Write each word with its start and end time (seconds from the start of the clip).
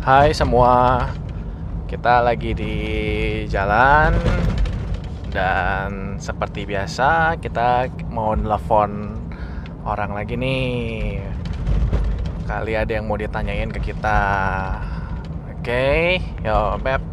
Hai 0.00 0.32
semua, 0.32 1.04
kita 1.84 2.24
lagi 2.24 2.56
di 2.56 2.76
jalan 3.52 4.16
dan 5.28 6.16
seperti 6.16 6.64
biasa 6.64 7.36
kita 7.36 7.92
mau 8.08 8.32
nelfon 8.32 9.12
orang 9.84 10.16
lagi 10.16 10.40
nih. 10.40 11.20
Kali 12.48 12.72
ada 12.80 12.96
yang 12.96 13.12
mau 13.12 13.20
ditanyain 13.20 13.68
ke 13.68 13.92
kita. 13.92 14.20
Oke, 15.52 16.16
yo 16.40 16.80
Beb, 16.80 17.04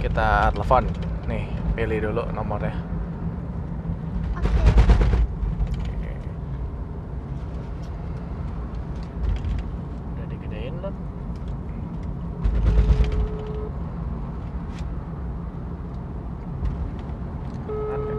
kita 0.00 0.48
telepon. 0.56 0.88
Nih, 1.28 1.44
pilih 1.76 2.08
dulu 2.08 2.24
nomornya. 2.32 2.72
Udah 10.16 10.24
digedein 10.32 10.80
belum? 10.80 10.96
Kan 17.92 18.00
kan? 18.08 18.18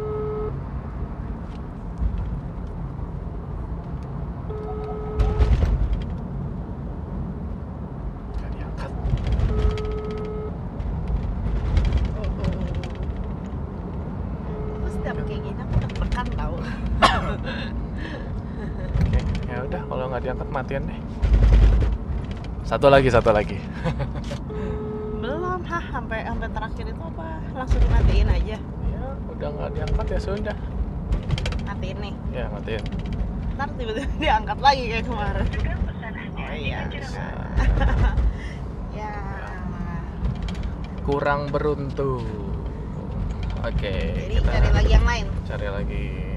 Nggak 8.37 8.49
diangkat. 8.53 8.91
Terus 14.73 14.93
setiap 14.93 15.17
kayak 15.25 15.41
gini 15.41 15.57
aku 15.57 15.75
deg-degan 15.81 16.27
tau 16.37 16.55
Oke, 19.01 19.19
ya 19.49 19.57
udah 19.65 19.81
kalau 19.89 20.02
nggak 20.13 20.29
diangkat 20.29 20.49
matiin 20.53 20.85
deh. 20.85 20.99
Satu 22.61 22.85
lagi, 22.85 23.09
satu 23.09 23.33
lagi. 23.33 23.57
Belum, 25.25 25.57
hah 25.65 25.83
sampai 25.89 26.21
sampai 26.21 26.53
terakhir 26.53 26.85
itu 26.85 27.01
apa? 27.01 27.41
Langsung 27.57 27.81
dimatiin 27.81 28.29
aja 28.29 28.57
Ya, 28.61 29.05
udah 29.33 29.49
nggak 29.57 29.69
diangkat 29.73 30.05
ya 30.13 30.19
sudah. 30.21 30.57
Matiin 31.65 31.97
nih 31.97 32.13
Ya, 32.29 32.45
matiin. 32.53 32.83
Ntar 33.57 33.73
tiba-tiba 33.73 34.13
diangkat 34.21 34.59
lagi 34.61 34.83
kayak 34.85 35.05
kemarin 35.09 35.47
Oh 36.37 36.53
iya 36.53 36.79
Ya 39.01 39.13
Kurang 41.01 41.49
beruntung. 41.49 42.21
Oke, 43.65 43.97
Jadi 44.29 44.45
cari 44.45 44.69
lagi 44.77 44.91
yang 44.93 45.05
lain 45.09 45.25
cari 45.49 45.67
lagi. 45.73 46.32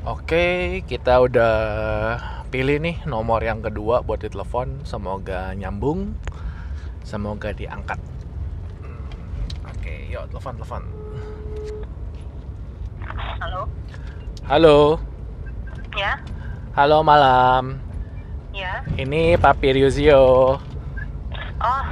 Oke, 0.00 0.46
kita 0.88 1.20
udah 1.20 1.54
pilih 2.48 2.80
nih 2.80 3.04
nomor 3.04 3.44
yang 3.44 3.60
kedua 3.60 4.00
buat 4.00 4.18
ditelepon. 4.18 4.80
Semoga 4.82 5.52
nyambung. 5.52 6.16
Semoga 7.04 7.52
diangkat. 7.52 8.00
Hmm, 8.80 9.04
Oke, 9.68 10.08
yuk 10.08 10.24
telepon 10.32 10.54
telepon. 10.56 10.82
Halo, 13.40 13.62
Halo. 14.46 14.78
ya, 15.92 16.16
Halo 16.72 16.98
malam. 17.02 17.76
ya. 18.56 18.80
Ini 18.96 19.36
Papi 19.36 19.76
Ryuzio. 19.76 20.56
Oh, 21.60 21.82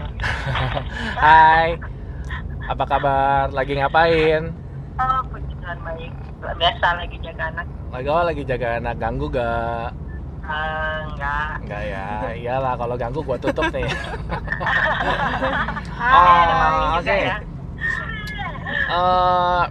Hai. 1.25 1.77
Apa 2.69 2.85
kabar? 2.85 3.53
Lagi 3.53 3.77
ngapain? 3.77 4.53
oh, 4.97 5.21
puji 5.29 5.53
Tuhan 5.57 5.79
baik. 5.83 6.13
Biasa 6.57 6.87
lagi 6.97 7.17
jaga 7.21 7.53
anak. 7.53 7.69
Lagi 7.89 8.07
oh, 8.07 8.23
lagi 8.23 8.43
jaga 8.45 8.77
anak 8.77 8.95
ganggu 8.97 9.27
gak? 9.29 9.91
Eh, 10.45 10.99
enggak. 11.09 11.51
Enggak 11.65 11.83
ya. 11.85 12.07
Iyalah 12.35 12.73
kalau 12.77 12.95
ganggu 12.97 13.21
gua 13.23 13.37
tutup 13.37 13.69
nih. 13.71 13.89
Oh, 15.99 17.03
oke. 17.03 17.11
ya. 17.11 17.37
Eh, 18.89 19.63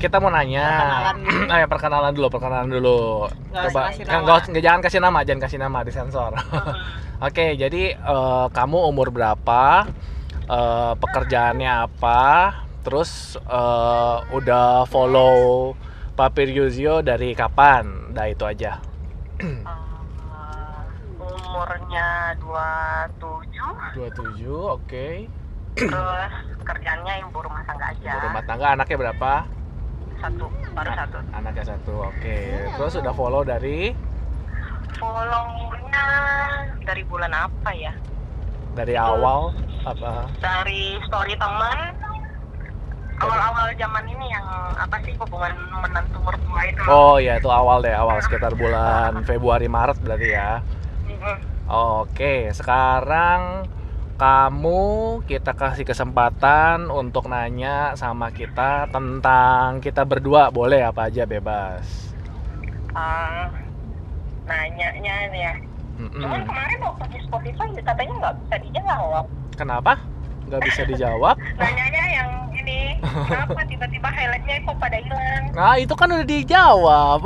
kita 0.00 0.16
mau 0.16 0.32
nanya. 0.32 0.64
Perkenalan. 0.64 1.16
Ayo 1.52 1.66
perkenalan 1.72 2.12
dulu, 2.12 2.26
perkenalan 2.32 2.68
dulu. 2.72 2.98
Nggak 3.52 3.64
usah 3.68 3.82
kasih 3.86 4.02
Kan 4.02 4.08
nama. 4.10 4.22
nggak 4.24 4.36
usah- 4.38 4.50
nggak- 4.50 4.64
jangan 4.64 4.80
kasih 4.80 5.00
nama, 5.00 5.18
jangan 5.22 5.42
kasih 5.44 5.58
nama 5.60 5.78
disensor. 5.84 6.32
Oke, 7.28 7.46
jadi 7.54 7.82
eh, 7.94 8.46
kamu 8.48 8.78
umur 8.88 9.12
berapa? 9.12 9.84
Eh, 10.44 10.92
pekerjaannya 10.96 11.72
apa? 11.84 12.22
Terus 12.80 13.10
eh, 13.38 14.16
udah 14.32 14.88
follow 14.88 15.76
Papi 16.14 16.46
Ryuzio 16.46 17.02
dari 17.02 17.34
kapan? 17.34 18.14
Nah 18.14 18.30
itu 18.30 18.46
aja. 18.46 18.78
Eh, 19.42 19.58
umurnya 21.18 22.38
27, 22.38 23.98
27, 23.98 24.46
oke. 24.78 25.06
terus 25.74 26.32
kerjanya 26.62 27.18
ibu 27.18 27.38
rumah 27.42 27.66
tangga 27.66 27.90
aja. 27.90 28.14
Ibu 28.14 28.30
Rumah 28.30 28.42
tangga 28.46 28.66
anaknya 28.78 28.94
berapa? 28.94 29.32
Satu, 30.22 30.46
baru 30.70 30.90
satu. 30.94 31.18
Anaknya 31.34 31.64
satu, 31.66 31.92
oke. 32.06 32.38
Terus 32.78 32.94
udah 33.02 33.10
follow 33.10 33.42
dari 33.42 33.90
Follow-nya 34.94 36.06
dari 36.86 37.02
bulan 37.10 37.34
apa 37.34 37.74
ya? 37.74 37.90
dari 38.74 38.94
awal 38.98 39.54
apa? 39.86 40.26
Dari 40.42 40.98
story 41.06 41.34
teman. 41.38 41.78
Awal-awal 43.24 43.66
zaman 43.80 44.04
ini 44.08 44.26
yang 44.28 44.46
apa 44.76 44.96
sih 45.02 45.12
hubungan 45.16 45.52
menantu 45.80 46.18
mertua 46.20 46.60
itu. 46.68 46.80
Oh 46.88 47.16
ya 47.16 47.40
itu 47.40 47.48
awal 47.48 47.80
deh, 47.80 47.94
awal 47.96 48.20
sekitar 48.20 48.52
bulan 48.52 49.24
Februari 49.24 49.68
Maret 49.68 49.98
berarti 50.04 50.28
ya. 50.28 50.60
Oke, 51.64 52.52
sekarang 52.52 53.64
kamu 54.14 54.82
kita 55.26 55.56
kasih 55.56 55.82
kesempatan 55.82 56.86
untuk 56.92 57.26
nanya 57.26 57.98
sama 57.98 58.30
kita 58.30 58.86
tentang 58.92 59.82
kita 59.82 60.06
berdua 60.06 60.52
boleh 60.54 60.84
apa 60.84 61.08
aja 61.10 61.24
bebas. 61.26 62.14
Ah, 62.94 63.50
nanyanya 64.46 65.14
nih 65.34 65.40
ya. 65.50 65.54
Mm-mm. 65.98 66.20
Cuman 66.22 66.42
kemarin 66.46 66.78
waktu 66.84 67.04
di 67.10 67.18
Spotify 67.26 67.68
katanya 67.82 68.14
nggak 68.22 68.34
bisa 68.44 68.56
dijawab. 68.60 69.24
Kenapa? 69.58 70.13
Nggak 70.44 70.60
bisa 70.68 70.80
dijawab? 70.84 71.36
Nanyanya 71.56 72.04
yang 72.12 72.30
ini, 72.52 73.00
kenapa 73.00 73.60
tiba-tiba 73.64 74.08
highlightnya 74.12 74.56
kok 74.64 74.76
pada 74.76 74.98
hilang? 75.00 75.42
Nah 75.56 75.74
itu 75.80 75.94
kan 75.96 76.08
udah 76.12 76.28
dijawab, 76.28 77.20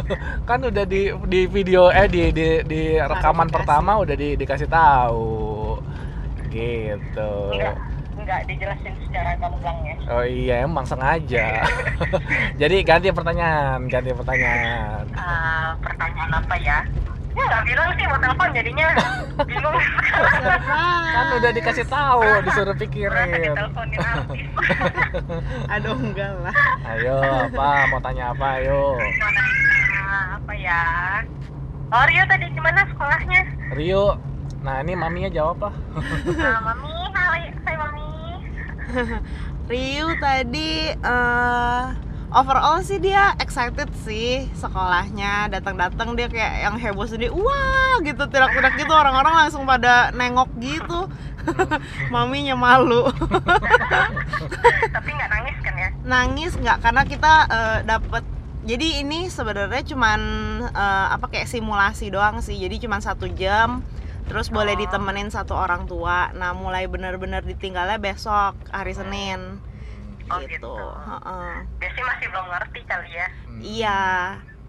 kan 0.48 0.58
udah 0.62 0.84
di 0.84 1.14
di 1.30 1.40
video 1.46 1.88
eh 1.94 2.10
di 2.10 2.34
di, 2.34 2.46
di 2.66 2.82
rekaman 2.98 3.48
pertama 3.48 4.02
udah 4.02 4.16
di, 4.18 4.34
dikasih 4.34 4.66
tahu, 4.66 5.78
gitu. 6.50 7.32
Enggak, 7.54 7.74
enggak 8.18 8.40
dijelasin 8.50 8.94
secara 9.06 9.30
gamblang 9.38 9.78
ya. 9.86 9.94
Oh 10.10 10.24
iya 10.26 10.54
emang 10.66 10.84
sengaja. 10.84 11.62
Jadi 12.60 12.76
ganti 12.82 13.08
pertanyaan, 13.14 13.86
ganti 13.86 14.10
pertanyaan. 14.10 15.04
Ah, 15.14 15.78
pertanyaan 15.78 16.30
apa 16.42 16.54
ya? 16.58 16.78
Ya 17.34 17.42
nggak 17.50 17.62
bilang 17.66 17.88
sih 17.98 18.06
mau 18.06 18.18
telepon 18.22 18.48
jadinya 18.54 18.88
bingung. 19.50 19.78
Kan 21.14 21.26
udah 21.42 21.50
dikasih 21.50 21.86
tahu, 21.90 22.22
disuruh 22.46 22.76
pikirin. 22.78 23.54
Aduh 25.74 25.96
enggak 25.98 26.30
lah 26.40 26.54
Ayo 26.86 27.18
apa? 27.50 27.68
Mau 27.90 27.98
tanya 27.98 28.30
apa? 28.30 28.62
Ayo. 28.62 28.98
Apa 30.38 30.52
ya? 30.54 30.82
Oh 31.90 32.04
Rio 32.06 32.22
tadi 32.30 32.46
gimana 32.54 32.86
sekolahnya? 32.86 33.42
Rio. 33.74 34.18
Nah 34.64 34.80
ini 34.80 34.94
maminya 34.96 35.28
jawab 35.28 35.68
lah. 35.68 35.74
Ah, 36.40 36.58
mami, 36.72 36.94
hai, 37.12 37.52
hai 37.52 37.74
mami. 37.76 38.08
Ryu 39.64 40.06
tadi 40.22 40.92
eh 40.94 41.84
overall 42.34 42.82
sih 42.82 42.98
dia 42.98 43.32
excited 43.38 43.86
sih 44.02 44.50
sekolahnya 44.58 45.48
datang-datang 45.54 46.18
dia 46.18 46.26
kayak 46.26 46.54
yang 46.66 46.74
heboh 46.76 47.06
sendiri 47.06 47.30
wah 47.30 48.02
gitu 48.02 48.26
tidak-tidak 48.26 48.74
gitu 48.74 48.90
orang-orang 48.90 49.46
langsung 49.46 49.62
pada 49.64 50.10
nengok 50.10 50.50
gitu. 50.58 51.06
Maminya 52.12 52.56
malu. 52.56 53.06
Tapi 54.90 55.08
nggak 55.14 55.30
nangis 55.30 55.56
kan 55.62 55.74
ya? 55.78 55.88
nangis 56.04 56.52
nggak 56.58 56.78
karena 56.84 57.02
kita 57.08 57.32
eh, 57.48 57.78
dapet 57.88 58.24
jadi 58.64 59.04
ini 59.04 59.28
sebenarnya 59.28 59.84
cuman 59.94 60.20
eh, 60.68 61.06
apa 61.16 61.26
kayak 61.32 61.48
simulasi 61.48 62.12
doang 62.12 62.40
sih 62.44 62.56
jadi 62.56 62.76
cuman 62.80 63.00
satu 63.00 63.28
jam 63.32 63.84
terus 64.24 64.48
boleh 64.48 64.72
Oh. 64.72 64.80
ditemenin 64.80 65.28
satu 65.28 65.52
orang 65.52 65.84
tua. 65.84 66.32
Nah 66.32 66.56
mulai 66.56 66.88
benar-benar 66.88 67.44
ditinggalnya 67.44 68.00
besok 68.00 68.56
hari 68.72 68.96
Senin 68.96 69.60
Oh, 70.30 70.40
gitu, 70.40 70.56
gitu. 70.56 70.74
Dia 71.80 71.90
sih 71.92 72.04
masih 72.04 72.26
belum 72.32 72.46
ngerti 72.48 72.80
kali 72.88 73.10
ya. 73.12 73.26
Iya, 73.60 74.02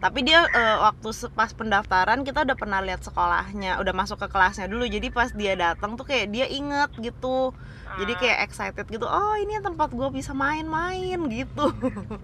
tapi 0.03 0.19
dia 0.21 0.43
eh, 0.51 0.77
waktu 0.83 1.09
pas 1.31 1.51
pendaftaran 1.55 2.27
kita 2.27 2.43
udah 2.43 2.57
pernah 2.59 2.79
lihat 2.83 3.01
sekolahnya, 3.01 3.79
udah 3.79 3.93
masuk 3.95 4.19
ke 4.19 4.27
kelasnya 4.27 4.67
dulu. 4.67 4.83
Jadi 4.83 5.07
pas 5.09 5.31
dia 5.31 5.55
datang 5.55 5.95
tuh 5.95 6.03
kayak 6.03 6.27
dia 6.31 6.45
inget 6.45 6.91
gitu. 6.99 7.55
Jadi 7.95 8.11
Hmm. 8.13 8.21
kayak 8.21 8.37
excited 8.43 8.85
gitu. 8.91 9.07
Oh 9.07 9.35
ini 9.39 9.55
tempat 9.63 9.89
gue 9.95 10.09
bisa 10.11 10.35
main-main 10.35 11.19
gitu. 11.31 11.65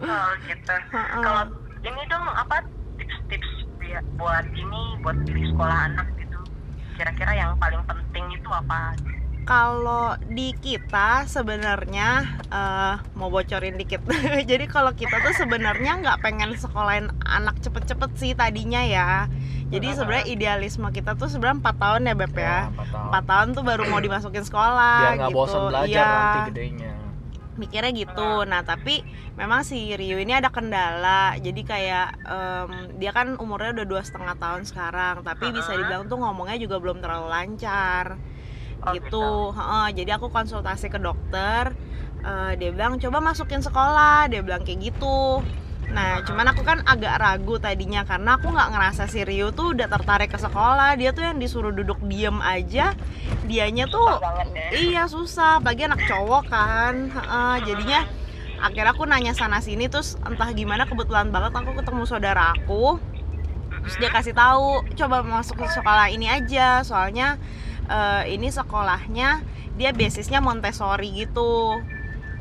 Oh 0.03 0.29
gitu. 0.43 0.73
Kalau 0.91 1.43
ini 1.81 2.01
dong 2.11 2.25
apa 2.27 2.61
tips-tips 2.99 3.51
buat 4.15 4.45
ini 4.51 4.81
buat 5.03 5.17
pilih 5.27 5.51
sekolah 5.51 5.77
anak 5.91 6.07
gitu. 6.15 6.39
kira-kira 6.91 7.33
yang 7.33 7.51
paling 7.57 7.81
penting 7.83 8.25
itu 8.31 8.49
apa 8.51 8.93
kalau 9.41 10.13
di 10.29 10.53
kita 10.61 11.25
sebenarnya 11.25 12.39
eh, 12.53 12.95
mau 13.17 13.33
bocorin 13.33 13.77
dikit. 13.77 14.05
Jadi 14.49 14.65
kalau 14.69 14.93
kita 14.93 15.17
tuh 15.21 15.33
sebenarnya 15.33 15.97
nggak 16.01 16.21
pengen 16.21 16.53
sekolahin 16.57 17.09
anak 17.25 17.57
cepet-cepet 17.61 18.11
sih 18.17 18.31
tadinya 18.37 18.81
ya. 18.85 19.25
Jadi 19.71 19.87
sebenarnya 19.95 20.27
idealisme 20.27 20.87
kita 20.91 21.15
tuh 21.15 21.31
sebenarnya 21.31 21.63
empat 21.63 21.75
tahun 21.79 22.01
ya 22.11 22.13
beb 22.13 22.35
ya. 22.35 22.59
Empat 22.69 22.87
tahun. 22.91 23.23
tahun 23.25 23.47
tuh 23.55 23.63
baru 23.63 23.83
mau 23.87 24.01
dimasukin 24.03 24.43
sekolah 24.43 24.99
biar 24.99 25.15
nggak 25.17 25.31
gitu. 25.31 25.39
bosan 25.39 25.61
belajar 25.71 25.89
iya. 25.89 26.11
nanti 26.11 26.39
gedenya. 26.51 26.93
Mikirnya 27.55 27.91
gitu. 27.95 28.31
Nah 28.45 28.61
tapi 28.67 29.01
memang 29.39 29.63
si 29.63 29.95
Rio 29.95 30.19
ini 30.19 30.37
ada 30.37 30.51
kendala. 30.51 31.39
Jadi 31.39 31.61
kayak 31.63 32.07
em, 32.29 32.71
dia 32.99 33.15
kan 33.15 33.39
umurnya 33.39 33.79
udah 33.79 33.87
dua 33.87 34.01
setengah 34.03 34.35
tahun 34.37 34.67
sekarang. 34.67 35.23
Tapi 35.23 35.55
bisa 35.55 35.71
dibilang 35.73 36.05
tuh 36.11 36.19
ngomongnya 36.19 36.59
juga 36.59 36.77
belum 36.77 36.99
terlalu 36.99 37.27
lancar 37.31 38.19
Oh, 38.81 38.93
gitu. 38.97 39.53
Heeh, 39.53 39.87
jadi 40.01 40.17
aku 40.17 40.33
konsultasi 40.33 40.89
ke 40.89 40.97
dokter 40.97 41.73
eh, 42.21 42.51
dia 42.57 42.69
bilang 42.73 42.97
coba 42.97 43.21
masukin 43.21 43.61
sekolah. 43.61 44.29
Dia 44.29 44.41
bilang 44.41 44.65
kayak 44.65 44.93
gitu. 44.93 45.41
Nah 45.91 46.23
cuman 46.23 46.47
aku 46.55 46.63
kan 46.63 46.79
agak 46.87 47.19
ragu 47.19 47.59
tadinya 47.59 48.07
karena 48.07 48.39
aku 48.39 48.47
nggak 48.47 48.69
ngerasa 48.71 49.11
si 49.11 49.27
Rio 49.27 49.51
tuh 49.51 49.75
udah 49.75 49.91
tertarik 49.91 50.31
ke 50.31 50.39
sekolah. 50.39 50.95
Dia 50.95 51.11
tuh 51.11 51.27
yang 51.27 51.37
disuruh 51.37 51.75
duduk 51.75 51.99
diem 52.07 52.39
aja 52.39 52.95
dianya 53.43 53.91
tuh 53.91 54.07
Susah 54.07 54.23
banget 54.23 54.47
ya. 54.55 54.67
Iya 54.71 55.03
susah, 55.11 55.53
bagi 55.59 55.83
anak 55.85 56.01
cowok 56.07 56.43
kan. 56.47 57.11
Heeh, 57.11 57.55
jadinya 57.67 58.07
akhirnya 58.61 58.93
aku 58.93 59.03
nanya 59.09 59.33
sana 59.33 59.59
sini 59.59 59.89
terus 59.91 60.15
entah 60.23 60.47
gimana 60.53 60.85
kebetulan 60.87 61.33
banget 61.33 61.51
aku 61.59 61.75
ketemu 61.75 62.03
saudara 62.07 62.55
aku. 62.55 62.95
Terus 63.81 63.95
dia 63.97 64.09
kasih 64.13 64.37
tahu, 64.37 64.85
coba 64.93 65.25
masuk 65.25 65.57
ke 65.57 65.65
sekolah 65.73 66.13
ini 66.13 66.29
aja, 66.29 66.85
soalnya 66.85 67.41
eh, 67.89 68.23
ini 68.35 68.51
sekolahnya 68.51 69.41
dia 69.79 69.89
basisnya 69.95 70.43
Montessori 70.43 71.09
gitu. 71.15 71.79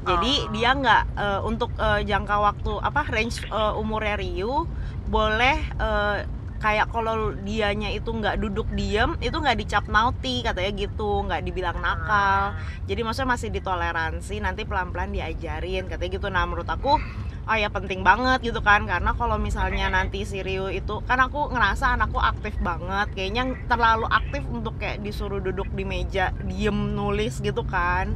Jadi 0.01 0.33
Oh. 0.49 0.53
dia 0.57 0.71
nggak 0.73 1.03
eh, 1.17 1.41
untuk 1.45 1.71
eh, 1.77 2.01
jangka 2.09 2.37
waktu 2.41 2.73
apa 2.81 3.03
range 3.09 3.45
eh, 3.47 3.73
umurnya 3.81 4.17
Ryu 4.17 4.65
boleh 5.09 5.59
eh, 5.61 6.19
kayak 6.61 6.93
kalau 6.93 7.33
dianya 7.41 7.89
itu 7.89 8.13
nggak 8.13 8.37
duduk 8.37 8.69
diem 8.77 9.17
itu 9.25 9.33
nggak 9.33 9.57
dicap 9.65 9.85
naughty 9.89 10.45
katanya 10.45 10.77
gitu 10.77 11.25
nggak 11.25 11.41
dibilang 11.41 11.81
nakal 11.81 12.53
jadi 12.85 13.01
maksudnya 13.01 13.33
masih 13.33 13.49
ditoleransi 13.49 14.45
nanti 14.45 14.69
pelan-pelan 14.69 15.09
diajarin 15.09 15.89
katanya 15.89 16.21
gitu 16.21 16.29
nah 16.29 16.45
menurut 16.45 16.69
aku 16.69 17.01
oh 17.51 17.59
ya 17.59 17.67
penting 17.67 18.07
banget 18.07 18.55
gitu 18.55 18.63
kan. 18.63 18.87
Karena 18.87 19.11
kalau 19.19 19.35
misalnya 19.35 19.91
nanti 19.91 20.23
si 20.23 20.39
Rio 20.41 20.71
itu 20.71 21.03
kan 21.03 21.19
aku 21.19 21.51
ngerasa 21.51 21.99
anakku 21.99 22.23
aktif 22.23 22.55
banget. 22.63 23.11
Kayaknya 23.19 23.59
terlalu 23.67 24.07
aktif 24.07 24.47
untuk 24.47 24.79
kayak 24.79 25.03
disuruh 25.03 25.43
duduk 25.43 25.67
di 25.75 25.83
meja 25.83 26.31
diem 26.47 26.95
nulis 26.95 27.43
gitu 27.43 27.67
kan. 27.67 28.15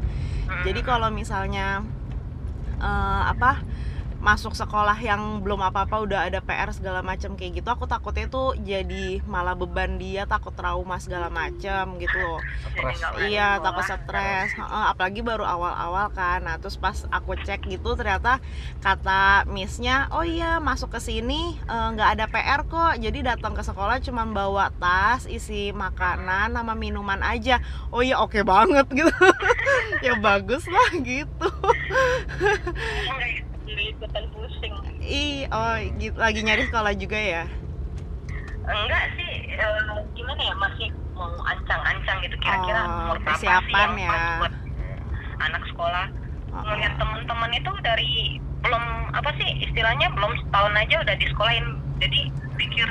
Jadi 0.62 0.80
kalau 0.86 1.10
misalnya 1.10 1.82
eh, 2.78 3.22
apa 3.26 3.58
masuk 4.24 4.56
sekolah 4.56 4.96
yang 5.04 5.44
belum 5.44 5.60
apa-apa 5.60 6.00
udah 6.00 6.32
ada 6.32 6.40
PR 6.40 6.72
segala 6.72 7.04
macam 7.04 7.36
kayak 7.36 7.60
gitu 7.60 7.68
aku 7.68 7.84
takutnya 7.84 8.24
tuh 8.32 8.56
jadi 8.56 9.20
malah 9.28 9.52
beban 9.52 10.00
dia 10.00 10.24
takut 10.24 10.56
trauma 10.56 10.96
segala 10.96 11.28
macam 11.28 12.00
gitu 12.00 12.16
loh. 12.16 12.40
Stres 12.72 13.04
nggak 13.04 13.12
berani 13.20 13.28
iya 13.28 13.60
takut 13.60 13.84
stres 13.84 14.48
Heeh, 14.56 14.84
apalagi 14.88 15.20
baru 15.20 15.44
awal-awal 15.44 16.08
kan. 16.16 16.40
Nah 16.40 16.56
terus 16.56 16.80
pas 16.80 17.04
aku 17.12 17.36
cek 17.36 17.68
gitu 17.68 17.92
ternyata 18.00 18.40
kata 18.80 19.44
missnya 19.44 20.08
oh 20.08 20.24
iya 20.24 20.56
masuk 20.56 20.96
ke 20.96 21.04
sini 21.04 21.60
eh, 21.60 21.88
nggak 21.92 22.16
ada 22.16 22.24
PR 22.32 22.60
kok. 22.64 22.96
Jadi 22.96 23.20
datang 23.20 23.52
ke 23.52 23.60
sekolah 23.60 24.00
cuma 24.00 24.24
bawa 24.24 24.72
tas 24.80 25.28
isi 25.28 25.68
makanan 25.76 26.56
sama 26.56 26.72
minuman 26.72 27.20
aja. 27.20 27.60
Oh 27.92 28.00
iya 28.00 28.16
oke 28.16 28.40
banget 28.40 28.88
gitu. 29.04 29.12
Ya 30.00 30.16
bagus 30.16 30.64
lah 30.64 30.96
gitu 30.96 31.48
Nggak 33.74 33.90
ikutan 33.98 34.24
pusing. 34.30 34.74
Ih 35.02 35.50
oh 35.50 35.74
gitu 35.98 36.14
lagi 36.14 36.40
nyari 36.46 36.62
sekolah 36.70 36.94
juga 36.94 37.18
ya? 37.18 37.44
Enggak 38.64 39.04
sih 39.18 39.30
eh, 39.50 39.98
gimana 40.14 40.40
ya 40.40 40.54
masih 40.56 40.88
mau 41.18 41.28
ancang-ancang 41.50 42.18
gitu. 42.22 42.36
Kira-kira 42.38 42.80
Oh, 42.86 43.12
sih 43.18 43.22
persiapan 43.26 43.88
yang 43.90 43.92
ya. 43.98 44.16
buat 44.38 44.54
anak 45.42 45.62
sekolah? 45.74 46.06
Oh, 46.54 46.62
ngeliat 46.62 46.94
teman-teman 46.96 47.50
itu 47.50 47.72
dari 47.82 48.10
belum 48.62 48.84
apa 49.12 49.30
sih 49.36 49.50
istilahnya 49.60 50.08
belum 50.14 50.32
setahun 50.38 50.74
aja 50.78 50.96
udah 51.04 51.14
di 51.18 51.26
sekolahin 51.28 51.66
jadi 52.00 52.20
pikir 52.56 52.88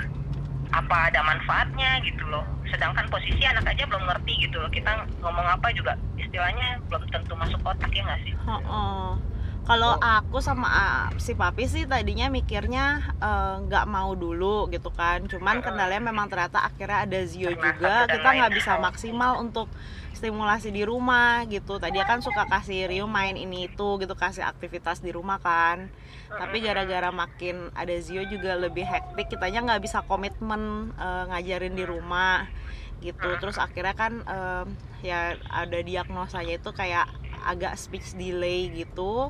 apa 0.74 0.96
ada 1.10 1.20
manfaatnya 1.24 1.90
gitu 2.04 2.28
loh. 2.30 2.44
Sedangkan 2.70 3.08
posisi 3.10 3.42
anak 3.48 3.66
aja 3.72 3.88
belum 3.88 4.04
ngerti 4.04 4.34
gitu 4.44 4.60
loh. 4.60 4.70
Kita 4.70 4.92
ngomong 5.24 5.48
apa 5.48 5.72
juga 5.74 5.96
istilahnya 6.20 6.82
belum 6.92 7.04
tentu 7.10 7.34
masuk 7.40 7.62
otak 7.66 7.90
ya 7.96 8.04
nggak 8.04 8.22
sih? 8.28 8.34
Heeh. 8.46 9.33
Kalau 9.64 9.96
Oh. 9.96 10.20
aku 10.20 10.44
sama 10.44 10.68
ah, 10.68 11.08
si 11.16 11.32
papi 11.40 11.64
sih 11.72 11.88
tadinya 11.88 12.28
mikirnya 12.28 13.00
eh, 13.24 13.56
nggak 13.64 13.86
mau 13.88 14.12
dulu 14.12 14.68
gitu 14.68 14.92
kan. 14.92 15.24
Cuman 15.24 15.64
kendalanya 15.64 16.04
memang 16.04 16.28
ternyata 16.28 16.68
akhirnya 16.68 17.08
ada 17.08 17.20
Zio 17.24 17.48
juga. 17.56 18.04
Kita 18.12 18.28
nggak 18.28 18.52
bisa 18.52 18.76
maksimal 18.78 19.40
untuk 19.40 19.72
stimulasi 20.12 20.68
di 20.68 20.84
rumah 20.84 21.48
gitu. 21.48 21.80
Tadi 21.80 21.96
kan 22.04 22.20
suka 22.20 22.44
kasih 22.44 22.92
Rio 22.92 23.08
main 23.08 23.40
ini 23.40 23.72
itu 23.72 23.88
gitu, 24.04 24.12
kasih 24.20 24.44
aktivitas 24.44 25.00
di 25.00 25.16
rumah 25.16 25.40
kan. 25.40 25.88
Tapi 26.28 26.60
gara-gara 26.60 27.08
makin 27.16 27.72
ada 27.72 27.96
Zio 28.04 28.28
juga 28.28 28.60
lebih 28.60 28.84
hektik, 28.84 29.32
kitanya 29.32 29.64
nggak 29.64 29.82
bisa 29.84 30.04
komitmen 30.04 30.92
eh, 31.00 31.24
ngajarin 31.32 31.72
di 31.72 31.88
rumah 31.88 32.52
gitu. 33.00 33.32
Terus 33.40 33.56
akhirnya 33.56 33.96
kan 33.96 34.28
eh, 34.28 34.66
ya 35.08 35.40
ada 35.48 35.80
diagnosanya 35.80 36.60
itu 36.60 36.72
kayak 36.76 37.08
agak 37.44 37.76
speech 37.76 38.16
delay 38.16 38.72
gitu. 38.72 39.30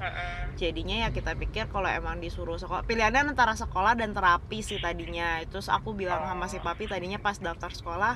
Jadinya 0.56 1.08
ya 1.08 1.10
kita 1.10 1.34
pikir 1.34 1.68
kalau 1.74 1.90
emang 1.90 2.22
disuruh 2.22 2.56
sekolah 2.62 2.86
pilihannya 2.86 3.34
antara 3.34 3.58
sekolah 3.58 3.98
dan 3.98 4.14
terapi 4.14 4.62
sih 4.62 4.78
tadinya. 4.78 5.42
Terus 5.50 5.68
aku 5.68 5.98
bilang 5.98 6.24
sama 6.24 6.46
si 6.48 6.62
papi 6.62 6.86
tadinya 6.86 7.18
pas 7.18 7.38
daftar 7.42 7.74
sekolah 7.74 8.16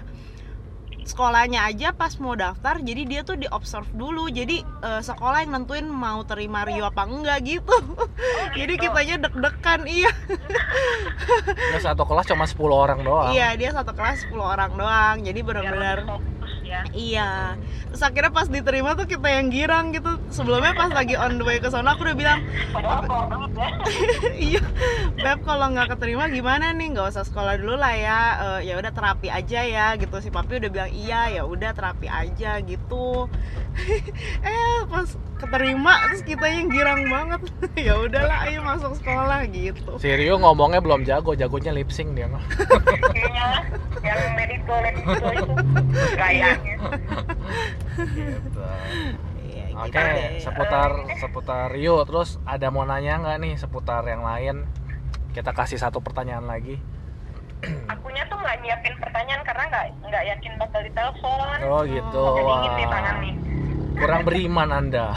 sekolahnya 1.07 1.63
aja 1.63 1.95
pas 1.95 2.11
mau 2.19 2.35
daftar 2.35 2.83
jadi 2.83 3.07
dia 3.07 3.21
tuh 3.23 3.39
di 3.39 3.47
observe 3.47 3.87
dulu. 3.95 4.27
Jadi 4.27 4.59
eh, 4.61 5.01
sekolah 5.01 5.47
yang 5.47 5.63
nentuin 5.63 5.87
mau 5.87 6.21
terima 6.27 6.67
Rio 6.67 6.91
apa 6.91 7.07
enggak 7.07 7.39
gitu. 7.47 7.75
Jadi 8.59 8.73
gitu. 8.75 8.91
kitanya 8.91 9.15
deg-degan 9.27 9.81
iya. 9.87 10.11
Ya, 11.71 11.79
satu 11.79 12.03
kelas 12.03 12.27
cuma 12.27 12.43
10 12.43 12.59
orang 12.67 12.99
doang. 13.07 13.31
Iya 13.31 13.55
dia 13.55 13.69
satu 13.71 13.95
kelas 13.95 14.27
10 14.27 14.35
orang 14.35 14.71
doang. 14.75 15.15
Jadi 15.23 15.39
Biar 15.39 15.47
benar-benar 15.47 15.97
ya 16.67 16.81
Iya. 16.91 17.55
Terus 17.87 18.03
akhirnya 18.03 18.31
pas 18.35 18.47
diterima 18.51 18.93
tuh 18.99 19.07
kita 19.07 19.27
yang 19.31 19.47
girang 19.47 19.95
gitu. 19.95 20.19
Sebelumnya 20.27 20.75
pas 20.75 20.91
lagi 20.91 21.15
on 21.15 21.39
the 21.39 21.45
way 21.47 21.57
ke 21.63 21.71
sana 21.71 21.95
aku 21.95 22.03
udah 22.03 22.17
bilang, 22.19 22.39
ya 22.75 23.69
iya, 24.51 24.61
Beb 25.15 25.47
kalau 25.47 25.71
nggak 25.71 25.95
keterima 25.95 26.27
gimana 26.27 26.75
nih? 26.75 26.91
Nggak 26.91 27.15
usah 27.15 27.23
sekolah 27.23 27.55
dulu 27.55 27.79
lah 27.79 27.95
ya. 27.95 28.19
Eh, 28.59 28.71
ya 28.71 28.73
udah 28.75 28.91
terapi 28.91 29.31
aja 29.31 29.61
ya 29.63 29.87
gitu. 29.95 30.19
Si 30.19 30.29
papi 30.29 30.59
udah 30.59 30.69
bilang 30.69 30.91
iya 30.91 31.31
ya 31.31 31.47
udah 31.47 31.71
terapi 31.71 32.11
aja 32.11 32.59
gitu. 32.59 33.31
eh 34.43 34.79
pas 34.91 35.07
keterima 35.37 35.93
terus 36.09 36.21
kita 36.25 36.45
yang 36.49 36.67
girang 36.67 37.01
banget. 37.07 37.41
ya 37.87 37.93
udahlah 37.97 38.49
ayo 38.49 38.59
masuk 38.65 38.93
sekolah 38.97 39.45
gitu. 39.49 39.91
si 40.01 40.09
Rio 40.09 40.41
ngomongnya 40.41 40.81
belum 40.81 41.05
jago 41.05 41.37
jagonya 41.37 41.71
lip 41.71 41.93
sync 41.93 42.17
dia 42.17 42.25
mah 42.25 42.41
kayaknya 43.13 43.45
yang 44.01 44.21
mediko 44.33 44.73
itu 44.81 45.01
gayanya 46.17 46.75
gitu. 48.17 48.61
Iya, 49.47 49.63
gitu 49.73 49.77
Oke, 49.77 50.41
seputar 50.41 50.89
seputar 51.21 51.65
Rio, 51.69 52.01
terus 52.01 52.41
ada 52.43 52.73
mau 52.73 52.81
nanya 52.81 53.21
nggak 53.21 53.37
nih 53.37 53.53
seputar 53.55 54.01
yang 54.09 54.25
lain? 54.25 54.65
Kita 55.33 55.53
kasih 55.53 55.77
satu 55.77 56.01
pertanyaan 56.01 56.49
lagi. 56.49 56.81
akunya 57.89 58.21
tuh 58.29 58.37
nggak 58.37 58.57
nyiapin 58.61 58.93
pertanyaan 59.01 59.41
karena 59.41 59.63
nggak 59.65 59.85
nggak 60.05 60.23
yakin 60.29 60.53
bakal 60.61 60.77
ditelepon 60.77 61.57
Oh 61.65 61.81
gitu. 61.89 62.25
jadi 62.37 62.45
Wah. 62.85 62.89
tangan 62.93 63.15
nih 63.17 63.33
Kurang 63.97 64.21
beriman 64.23 64.69
Anda. 64.69 65.11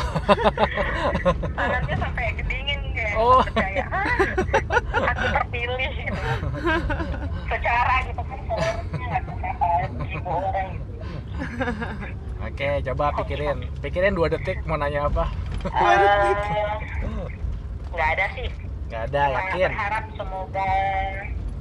tangannya 1.53 1.97
sampai 1.97 2.27
kedingin 2.35 2.81
kayak 2.91 3.15
Oh. 3.15 3.43
nggak 3.43 3.53
percaya 3.53 3.85
ah, 3.87 4.07
aku 5.11 5.27
terpilih 5.31 5.93
gitu 5.93 6.23
secara 7.47 7.95
gitu 8.03 8.23
kan 8.23 8.39
nggak 8.41 9.23
ribu 10.03 10.31
orang 10.31 10.69
gitu 10.71 10.89
Oke, 12.41 12.69
coba 12.83 13.05
pikirin. 13.15 13.59
Pikirin 13.79 14.13
dua 14.13 14.29
detik 14.29 14.65
mau 14.65 14.75
nanya 14.75 15.07
apa? 15.07 15.29
Eh, 15.63 15.97
nggak 17.87 18.09
ada 18.11 18.27
sih 18.33 18.49
Gak 18.89 19.07
ada, 19.07 19.23
Cuma 19.29 19.39
yakin. 19.47 19.71
berharap 19.71 20.05
semoga 20.13 20.71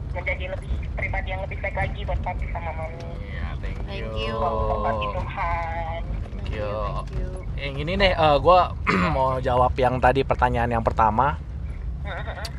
menjadi 0.09 0.45
lebih 0.49 0.71
pribadi 0.91 1.27
yang 1.29 1.41
lebih 1.45 1.57
baik 1.59 1.77
lagi 1.77 2.01
buat 2.01 2.19
papi 2.19 2.45
sama 2.49 2.71
mami 2.73 3.05
Iya, 3.21 3.47
thank 3.59 3.77
Thank 3.85 4.09
you. 4.09 4.33
you. 4.33 4.33
Berkati 4.33 5.05
Tuhan 5.13 6.01
Thank 6.49 6.57
you. 6.57 6.73
Thank 7.05 7.21
you. 7.21 7.29
Yang 7.59 7.75
ini 7.85 7.93
deh, 7.99 8.13
gue 8.17 8.59
mau 9.15 9.37
jawab 9.37 9.77
yang 9.77 10.01
tadi 10.01 10.25
pertanyaan 10.25 10.73
yang 10.73 10.83
pertama. 10.83 11.37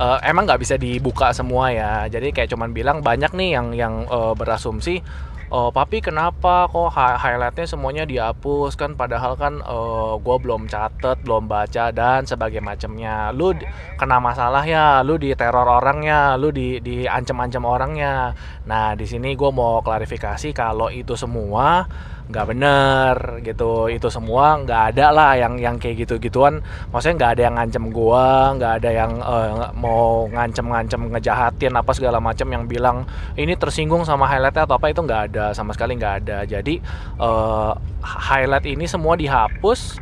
Eh, 0.00 0.18
emang 0.32 0.48
nggak 0.48 0.64
bisa 0.64 0.80
dibuka 0.80 1.28
semua 1.36 1.68
ya. 1.76 2.08
Jadi 2.08 2.32
kayak 2.32 2.48
cuman 2.56 2.72
bilang 2.72 3.04
banyak 3.04 3.36
nih 3.36 3.52
yang 3.52 3.76
yang 3.76 3.94
eh, 4.08 4.32
berasumsi, 4.32 5.04
oh 5.52 5.68
papi 5.68 6.00
kenapa 6.00 6.70
kok 6.72 6.88
hi- 6.96 7.20
highlightnya 7.20 7.66
semuanya 7.68 8.04
dihapus 8.08 8.80
kan 8.80 8.96
padahal 8.96 9.36
kan 9.36 9.60
eh, 9.60 10.12
gua 10.24 10.36
belum 10.40 10.70
catet 10.72 11.20
belum 11.20 11.50
baca 11.50 11.92
dan 11.92 12.24
sebagai 12.24 12.64
macamnya 12.64 13.28
lu 13.36 13.52
kena 14.00 14.22
masalah 14.22 14.64
ya 14.64 15.02
lu 15.04 15.20
diteror 15.20 15.68
orangnya 15.68 16.38
lu 16.40 16.48
di 16.48 16.80
diancam-ancam 16.80 17.66
orangnya 17.66 18.32
nah 18.64 18.94
di 18.96 19.04
sini 19.04 19.34
gue 19.34 19.50
mau 19.52 19.82
klarifikasi 19.84 20.54
kalau 20.56 20.88
itu 20.88 21.12
semua 21.18 21.84
nggak 22.30 22.46
bener 22.54 23.16
gitu. 23.42 23.90
Itu 23.90 24.08
semua 24.08 24.56
nggak 24.62 24.94
ada 24.94 25.06
lah 25.10 25.32
yang 25.34 25.58
yang 25.58 25.76
kayak 25.76 26.06
gitu 26.06 26.22
gituan 26.22 26.62
maksudnya 26.94 27.16
nggak 27.20 27.32
ada 27.36 27.42
yang 27.50 27.54
ngancem 27.58 27.84
gua 27.90 28.54
nggak 28.56 28.72
ada 28.82 28.90
yang 28.90 29.12
eh, 29.18 29.68
mau 29.76 30.30
ngancem-ngancem 30.30 31.10
ngejahatin 31.10 31.74
apa 31.74 31.90
segala 31.92 32.22
macam 32.22 32.46
yang 32.48 32.64
bilang 32.70 33.04
ini 33.34 33.58
tersinggung 33.58 34.06
sama 34.06 34.30
highlightnya 34.30 34.64
atau 34.64 34.78
apa 34.78 34.94
itu 34.94 35.02
nggak 35.02 35.22
ada 35.34 35.44
sama 35.52 35.74
sekali 35.74 35.98
nggak 35.98 36.14
ada. 36.24 36.38
Jadi 36.46 36.80
eh, 37.18 37.72
highlight 38.00 38.66
ini 38.70 38.86
semua 38.86 39.18
dihapus 39.18 40.00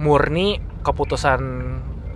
murni 0.00 0.58
keputusan 0.82 1.40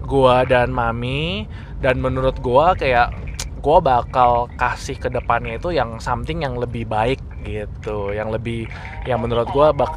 gua 0.05 0.43
dan 0.43 0.75
mami 0.75 1.47
dan 1.79 2.03
menurut 2.03 2.37
gua 2.43 2.75
kayak 2.75 3.30
gua 3.61 3.79
bakal 3.85 4.49
kasih 4.57 4.97
ke 4.97 5.09
depannya 5.13 5.61
itu 5.61 5.71
yang 5.71 6.01
something 6.03 6.43
yang 6.43 6.57
lebih 6.57 6.89
baik 6.89 7.21
gitu 7.45 8.11
yang 8.17 8.33
lebih 8.33 8.67
yang 9.07 9.21
menurut 9.23 9.49
gua 9.53 9.71
bak 9.77 9.93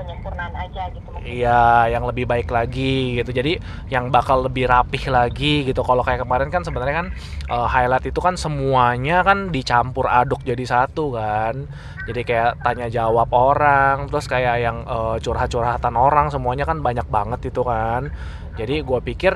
penyempurnaan 0.00 0.54
aja 0.56 0.88
gitu 0.96 1.10
Iya, 1.20 1.92
yang 1.92 2.08
lebih 2.08 2.24
baik 2.24 2.48
lagi 2.48 3.20
gitu. 3.20 3.30
Jadi 3.36 3.60
yang 3.92 4.08
bakal 4.08 4.48
lebih 4.48 4.64
rapih 4.64 5.12
lagi 5.12 5.68
gitu. 5.68 5.84
Kalau 5.84 6.00
kayak 6.00 6.24
kemarin 6.24 6.48
kan 6.48 6.64
sebenarnya 6.64 6.96
kan 7.04 7.08
eh, 7.52 7.68
highlight 7.68 8.08
itu 8.08 8.20
kan 8.24 8.40
semuanya 8.40 9.20
kan 9.20 9.52
dicampur 9.52 10.08
aduk 10.08 10.40
jadi 10.48 10.64
satu 10.64 11.12
kan. 11.12 11.68
Jadi 12.08 12.20
kayak 12.24 12.64
tanya 12.64 12.88
jawab 12.88 13.28
orang, 13.36 14.08
terus 14.08 14.24
kayak 14.32 14.56
yang 14.64 14.80
eh, 14.88 15.16
curhat-curhatan 15.20 15.94
orang 15.94 16.32
semuanya 16.32 16.64
kan 16.64 16.80
banyak 16.80 17.04
banget 17.12 17.52
itu 17.52 17.60
kan. 17.60 18.08
Jadi 18.56 18.80
gue 18.80 19.00
pikir 19.04 19.32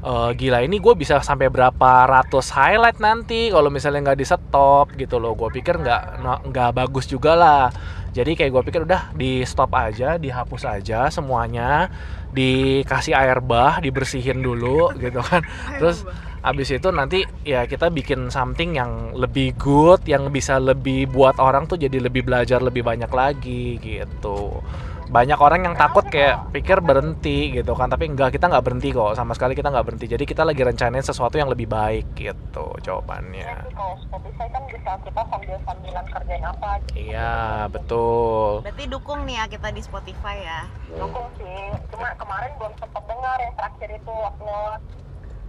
eh, 0.00 0.30
gila 0.36 0.64
ini 0.64 0.76
gue 0.80 0.94
bisa 0.96 1.20
sampai 1.20 1.48
berapa 1.52 2.08
ratus 2.08 2.52
highlight 2.52 2.98
nanti 2.98 3.52
kalau 3.52 3.68
misalnya 3.68 4.12
nggak 4.12 4.20
di 4.20 4.26
stop 4.26 4.92
gitu 4.96 5.16
loh. 5.20 5.36
Gue 5.36 5.50
pikir 5.52 5.80
nggak 5.80 6.24
nggak 6.50 6.70
bagus 6.76 7.06
juga 7.08 7.36
lah. 7.36 7.64
Jadi 8.10 8.34
kayak 8.34 8.50
gue 8.50 8.62
pikir 8.66 8.80
udah 8.84 9.14
di 9.14 9.46
stop 9.46 9.70
aja 9.76 10.18
dihapus 10.18 10.66
aja 10.66 11.06
semuanya 11.14 11.86
dikasih 12.34 13.14
air 13.14 13.38
bah 13.38 13.78
dibersihin 13.78 14.42
dulu 14.42 14.90
gitu 15.02 15.22
kan. 15.22 15.46
Terus 15.78 16.02
abis 16.40 16.72
itu 16.72 16.88
nanti 16.88 17.20
ya 17.44 17.68
kita 17.68 17.92
bikin 17.92 18.32
something 18.32 18.72
yang 18.72 19.12
lebih 19.12 19.52
good 19.60 20.00
yang 20.08 20.32
bisa 20.32 20.56
lebih 20.56 21.04
buat 21.12 21.36
orang 21.36 21.68
tuh 21.68 21.76
jadi 21.76 22.00
lebih 22.00 22.24
belajar 22.24 22.64
lebih 22.64 22.80
banyak 22.80 23.12
lagi 23.12 23.76
gitu 23.76 24.64
banyak 25.10 25.34
orang 25.36 25.60
yang 25.64 25.74
takut 25.74 26.06
kayak 26.06 26.48
pikir 26.50 26.78
berhenti 26.78 27.50
gitu 27.52 27.74
kan 27.74 27.90
tapi 27.90 28.06
enggak 28.06 28.30
kita 28.30 28.46
nggak 28.46 28.62
berhenti 28.62 28.88
kok 28.90 29.12
sama 29.12 29.34
sekali 29.34 29.52
kita 29.52 29.68
nggak 29.68 29.82
berhenti 29.82 30.06
jadi 30.06 30.22
kita 30.22 30.42
lagi 30.42 30.62
rencanain 30.62 31.02
sesuatu 31.02 31.34
yang 31.34 31.50
lebih 31.50 31.66
baik 31.66 32.14
gitu 32.14 32.70
jawabannya 32.78 33.66
kalau 33.68 33.98
Spotify 34.00 34.46
kan 34.48 34.62
bisa 34.70 34.90
kita 35.02 35.22
sambil 35.26 35.56
sambilan 35.60 36.04
kerjain 36.06 36.44
apa 36.44 36.70
gitu. 36.80 36.94
iya 37.04 37.34
betul 37.66 38.62
Berarti 38.62 38.84
dukung 38.86 39.26
nih 39.26 39.36
ya 39.36 39.44
kita 39.48 39.68
di 39.70 39.82
Spotify 39.82 40.36
ya. 40.38 40.60
dukung 40.88 41.26
sih 41.36 41.58
cuma 41.90 42.08
kemarin 42.14 42.50
belum 42.56 42.72
sempat 42.78 43.02
dengar 43.04 43.36
yang 43.36 43.54
terakhir 43.56 43.90
itu 43.92 44.12
upload 44.14 44.80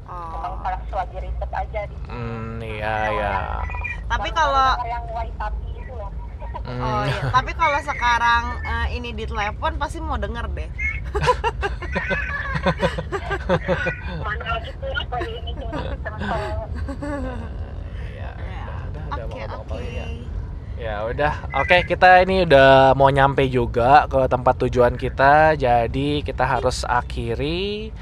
memang 0.01 0.53
Oh. 0.53 0.59
pas 0.59 0.75
lagi 0.91 1.17
riset 1.21 1.51
aja 1.53 1.81
di 1.87 1.95
hmm 2.03 2.59
iya 2.59 2.95
ya 3.13 3.35
Tapi 4.09 4.27
kalau 4.33 4.75
yang 4.83 5.05
loh 5.07 5.23
Hmm. 5.31 5.70
Oh 6.62 7.03
iya, 7.03 7.24
tapi 7.31 7.51
kalau 7.53 7.79
sekarang 7.81 8.43
eh, 8.62 8.88
ini 8.96 9.10
di 9.12 9.25
telepon 9.25 9.75
pasti 9.75 9.98
mau 10.00 10.15
denger 10.15 10.46
deh. 10.51 10.70
mana 14.22 14.51
gitu 14.62 14.86
ini 15.22 15.51
Ya, 18.13 18.31
Ya. 18.38 18.65
udah 18.88 19.25
Oke, 19.25 19.41
oke. 19.50 19.79
ya. 19.81 20.05
Ya 20.81 20.96
udah, 21.05 21.34
oke 21.53 21.77
kita 21.86 22.25
ini 22.25 22.41
udah 22.41 22.98
mau 22.98 23.13
nyampe 23.13 23.46
juga 23.46 24.10
ke 24.10 24.25
tempat 24.25 24.65
tujuan 24.65 24.98
kita, 24.98 25.53
jadi 25.53 26.10
kita 26.25 26.41
harus 26.41 26.81
akhiri. 26.81 27.93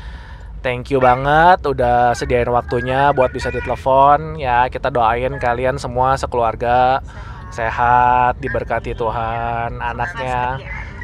Thank 0.59 0.91
you 0.91 0.99
banget 0.99 1.63
udah 1.63 2.11
sediain 2.15 2.47
waktunya 2.47 3.11
buat 3.11 3.31
bisa 3.31 3.47
ditelepon. 3.47 4.39
Ya 4.39 4.67
kita 4.67 4.91
doain 4.91 5.39
kalian 5.39 5.75
semua 5.75 6.15
sekeluarga 6.15 6.99
sehat, 6.99 7.38
diberkati 8.39 8.93
Tuhan, 8.93 9.81
anaknya 9.81 10.59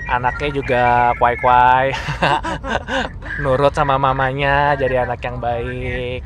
anaknya 0.05 0.49
juga 0.53 0.83
kuai-kuai. 1.17 1.91
Nurut 3.43 3.73
sama 3.75 3.97
mamanya 3.97 4.77
jadi 4.77 5.03
anak 5.03 5.19
yang 5.25 5.37
baik. 5.41 6.21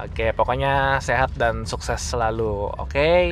Oke 0.00 0.32
pokoknya 0.32 0.98
sehat 1.04 1.36
dan 1.36 1.68
sukses 1.68 2.00
selalu. 2.00 2.72
Oke? 2.80 3.28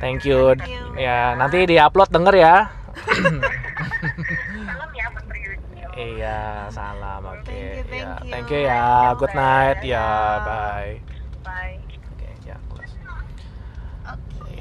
Thank 0.00 0.26
you. 0.26 0.54
Thank 0.58 0.66
you. 0.66 0.82
ya 0.98 1.34
nanti 1.38 1.66
diupload 1.66 2.10
denger 2.10 2.34
ya. 2.34 2.56
Ya 5.74 5.88
iya 6.06 6.38
salam. 6.70 7.22
Oke 7.26 7.50
Thank 7.50 7.76
you, 7.76 7.82
thank 7.90 8.02
ya 8.02 8.10
you. 8.22 8.30
thank 8.30 8.48
you 8.50 8.60
ya. 8.66 8.82
Good 9.18 9.34
night. 9.34 9.78
Ya 9.82 10.06
bye 10.46 11.02
oke 12.14 12.28
ya 12.46 12.56
close. 12.70 12.94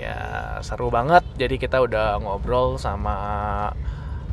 Ya 0.02 0.18
seru 0.66 0.90
banget. 0.90 1.22
Jadi 1.38 1.56
kita 1.62 1.78
udah 1.86 2.18
ngobrol 2.18 2.82
sama 2.82 3.18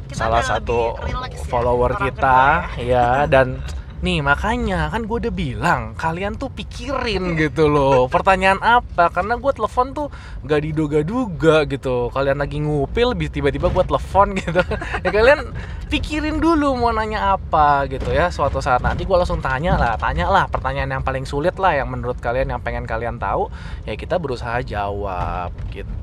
Kita 0.09 0.25
salah 0.25 0.41
satu 0.41 0.97
ya, 1.05 1.29
follower 1.53 1.93
orang 1.93 2.05
kita. 2.09 2.41
ya. 2.81 3.09
Dan 3.29 3.61
nih 3.99 4.23
makanya 4.23 4.87
kan 4.95 5.11
gue 5.11 5.17
udah 5.27 5.35
bilang 5.35 5.99
kalian 5.99 6.39
tuh 6.39 6.47
pikirin 6.55 7.35
gitu 7.35 7.67
loh. 7.67 8.07
Pertanyaan 8.07 8.63
apa? 8.63 9.11
Karena 9.11 9.35
gue 9.35 9.51
telepon 9.51 9.91
tuh 9.91 10.07
gak 10.47 10.63
diduga-duga 10.63 11.67
gitu. 11.67 12.07
Kalian 12.15 12.39
lagi 12.39 12.63
ngupil 12.63 13.19
tiba-tiba 13.19 13.67
gue 13.75 13.85
telepon 13.85 14.35
gitu. 14.41 14.63
Ya 15.03 15.11
kalian 15.11 15.51
pikirin 15.91 16.39
dulu 16.39 16.79
mau 16.79 16.95
nanya 16.95 17.35
apa 17.35 17.91
gitu 17.91 18.15
ya. 18.15 18.31
Suatu 18.31 18.63
saat 18.63 18.87
nanti 18.87 19.03
gue 19.03 19.17
langsung 19.19 19.43
tanya 19.43 19.75
lah 19.75 19.99
tanya 19.99 20.31
lah 20.31 20.47
pertanyaan 20.47 20.95
yang 20.95 21.03
paling 21.03 21.27
sulit 21.27 21.59
lah 21.59 21.75
yang 21.75 21.91
menurut 21.91 22.23
kalian 22.23 22.55
yang 22.55 22.63
pengen 22.63 22.87
kalian 22.87 23.19
tahu. 23.19 23.51
Ya 23.83 23.99
kita 23.99 24.23
berusaha 24.23 24.63
jawab 24.63 25.51
gitu 25.75 25.98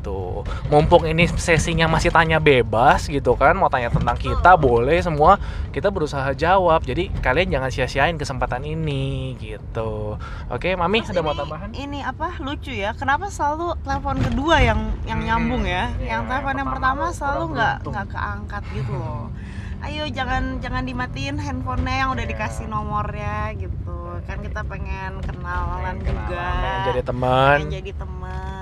mumpung 0.67 1.03
ini 1.03 1.25
sesinya 1.27 1.85
masih 1.85 2.09
tanya 2.09 2.37
bebas 2.37 3.05
gitu 3.05 3.33
kan 3.33 3.53
mau 3.53 3.67
tanya 3.67 3.89
tentang 3.89 4.15
kita 4.15 4.53
boleh 4.55 4.97
semua 4.99 5.37
kita 5.69 5.87
berusaha 5.87 6.31
jawab 6.31 6.81
jadi 6.81 7.09
kalian 7.15 7.49
jangan 7.49 7.69
sia-siain 7.69 8.15
kesempatan 8.15 8.63
ini 8.63 9.35
gitu 9.35 10.15
oke 10.47 10.69
mami 10.73 11.01
Terus 11.01 11.11
ada 11.11 11.21
mau 11.21 11.31
ini- 11.31 11.39
tambahan 11.39 11.69
Ini 11.71 11.99
apa 12.01 12.27
lucu 12.39 12.71
ya? 12.71 12.91
Kenapa 12.91 13.27
selalu 13.27 13.75
telepon 13.79 14.17
kedua 14.19 14.55
yang 14.59 14.79
yang 15.03 15.19
Hmm, 15.19 15.27
nyambung 15.27 15.63
ya? 15.63 15.91
iya, 15.95 16.15
yang 16.15 16.23
telepon 16.25 16.55
yang 16.55 16.67
pertama 16.67 16.83
pertama 16.95 17.03
lu 17.03 17.13
selalu 17.13 17.43
nggak 17.51 17.75
nggak 17.83 18.07
keangkat 18.09 18.63
gitu 18.71 18.93
loh. 18.93 19.25
Ayo 19.77 20.03
jangan 20.07 20.43
jangan 20.57 20.81
dimatiin 20.81 21.35
handphonenya 21.35 21.95
yang 21.99 22.09
udah 22.11 22.23
Iya. 22.23 22.31
dikasih 22.31 22.65
nomornya 22.65 23.35
gitu. 23.55 23.97
Kan 24.23 24.37
kita 24.39 24.61
pengen 24.63 25.19
kenalan 25.19 25.95
Pengen 25.95 26.07
juga. 26.07 26.25
kenalan, 26.25 26.55
pengen 26.55 26.87
jadi 26.87 27.01
teman 27.03 27.57
pengen 27.59 27.73
jadi 27.73 27.91
teman 27.93 28.31
gitu. 28.31 28.54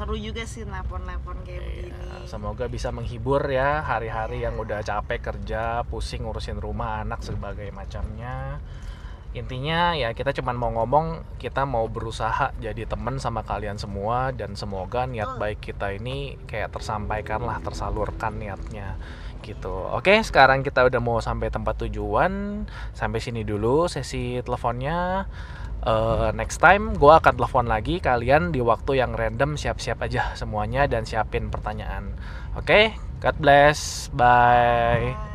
Seru 0.00 0.16
juga 0.16 0.48
sih 0.48 0.64
nelpon-nelpon 0.64 1.44
kayak 1.44 1.60
Iya, 1.60 1.92
begini. 1.92 2.24
semoga 2.24 2.64
bisa 2.72 2.88
menghibur 2.88 3.44
ya 3.52 3.84
hari-hari 3.84 4.40
yang 4.40 4.56
udah 4.56 4.80
capek 4.80 5.20
kerja, 5.20 5.84
pusing 5.92 6.24
ngurusin 6.24 6.56
rumah, 6.56 7.04
anak 7.04 7.20
sebagai 7.20 7.68
macamnya. 7.68 8.64
Intinya 9.36 9.92
ya 9.92 10.16
kita 10.16 10.32
cuman 10.32 10.56
mau 10.56 10.72
ngomong 10.72 11.36
kita 11.36 11.68
mau 11.68 11.84
berusaha 11.86 12.50
jadi 12.58 12.88
teman 12.88 13.20
sama 13.20 13.44
kalian 13.44 13.76
semua 13.76 14.32
dan 14.32 14.56
semoga 14.56 15.04
niat 15.04 15.36
baik 15.36 15.60
kita 15.60 15.92
ini 15.92 16.40
kayak 16.48 16.72
tersampaikan 16.72 17.44
lah, 17.44 17.60
tersalurkan 17.60 18.40
niatnya 18.40 18.96
gitu. 19.44 19.84
Oke, 19.92 20.16
sekarang 20.24 20.64
kita 20.64 20.80
udah 20.88 21.00
mau 21.00 21.20
sampai 21.20 21.52
tempat 21.52 21.76
tujuan. 21.84 22.64
Sampai 22.96 23.20
sini 23.20 23.44
dulu 23.44 23.84
sesi 23.84 24.40
teleponnya. 24.40 25.28
Eh, 25.80 26.30
next 26.36 26.60
time 26.60 26.92
gue 26.92 27.08
akan 27.08 27.40
telepon 27.40 27.64
lagi 27.64 28.04
kalian 28.04 28.52
di 28.52 28.60
waktu 28.60 29.00
yang 29.00 29.16
random 29.16 29.56
siap-siap 29.56 30.04
aja 30.04 30.36
semuanya 30.36 30.84
dan 30.84 31.08
siapin 31.08 31.48
pertanyaan. 31.48 32.12
Oke, 32.52 32.92
God 33.24 33.36
bless. 33.40 34.12
Bye. 34.12 35.29